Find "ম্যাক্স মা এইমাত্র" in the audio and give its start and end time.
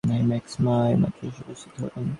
0.23-1.19